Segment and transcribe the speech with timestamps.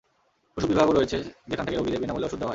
[0.55, 1.17] ওষুধ বিভাগও রয়েছে,
[1.49, 2.49] যেখান থেকে রোগীদের বিনা মূল্যে ওষুধ দেওয়া হয়।